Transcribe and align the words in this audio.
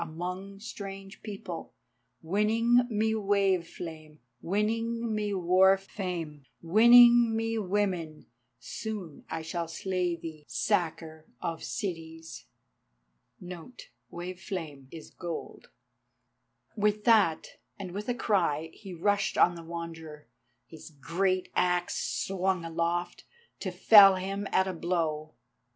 Among 0.03 0.59
strange 0.59 1.21
peoples, 1.21 1.69
Winning 2.23 2.87
me 2.89 3.13
wave 3.13 3.67
flame,[*] 3.67 4.19
Winning 4.41 5.13
me 5.13 5.31
war 5.31 5.77
fame, 5.77 6.45
Winning 6.59 7.35
me 7.35 7.59
women. 7.59 8.25
Soon 8.57 9.23
shall 9.43 9.65
I 9.65 9.67
slay 9.67 10.15
thee, 10.15 10.43
Sacker 10.47 11.27
of 11.39 11.63
Cities!" 11.63 12.47
[*] 13.39 13.47
Gold. 13.47 15.65
With 16.75 17.03
that, 17.03 17.47
and 17.77 17.91
with 17.91 18.09
a 18.09 18.15
cry, 18.15 18.71
he 18.73 18.95
rushed 18.95 19.37
on 19.37 19.53
the 19.53 19.61
Wanderer, 19.63 20.25
his 20.65 20.89
great 20.99 21.51
axe 21.55 21.99
swung 22.25 22.65
aloft, 22.65 23.23
to 23.59 23.69
fell 23.69 24.15
him 24.15 24.47
at 24.51 24.67
a 24.67 24.73
blow. 24.73 25.35